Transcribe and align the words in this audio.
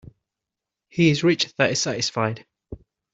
He 0.89 1.11
is 1.11 1.23
rich 1.23 1.53
that 1.59 1.69
is 1.69 1.79
satisfied. 1.79 2.47